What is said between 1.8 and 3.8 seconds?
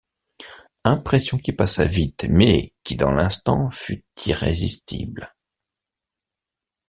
vite, mais qui dans l’instant